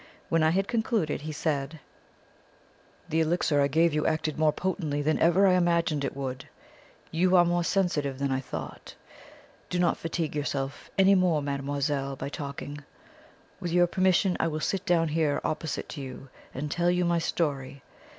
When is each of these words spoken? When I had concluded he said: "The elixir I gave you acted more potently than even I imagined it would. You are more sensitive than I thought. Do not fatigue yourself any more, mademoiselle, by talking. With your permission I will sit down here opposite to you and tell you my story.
When 0.29 0.41
I 0.41 0.49
had 0.49 0.67
concluded 0.67 1.21
he 1.21 1.31
said: 1.31 1.79
"The 3.07 3.21
elixir 3.21 3.61
I 3.61 3.67
gave 3.67 3.93
you 3.93 4.07
acted 4.07 4.35
more 4.39 4.51
potently 4.51 5.03
than 5.03 5.19
even 5.21 5.45
I 5.45 5.53
imagined 5.53 6.03
it 6.03 6.15
would. 6.17 6.49
You 7.11 7.35
are 7.35 7.45
more 7.45 7.63
sensitive 7.63 8.17
than 8.17 8.31
I 8.31 8.39
thought. 8.39 8.95
Do 9.69 9.77
not 9.77 9.97
fatigue 9.97 10.35
yourself 10.35 10.89
any 10.97 11.13
more, 11.13 11.43
mademoiselle, 11.43 12.15
by 12.15 12.29
talking. 12.29 12.79
With 13.59 13.71
your 13.71 13.85
permission 13.85 14.35
I 14.39 14.47
will 14.47 14.59
sit 14.59 14.87
down 14.87 15.09
here 15.09 15.39
opposite 15.43 15.87
to 15.89 16.01
you 16.01 16.29
and 16.51 16.71
tell 16.71 16.89
you 16.89 17.05
my 17.05 17.19
story. 17.19 17.83